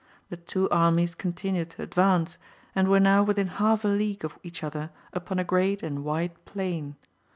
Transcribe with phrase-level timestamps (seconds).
[0.31, 2.39] The two armies continued to advance,
[2.73, 6.43] and were now within half a league of each other upon a great and wide
[6.43, 6.95] plain.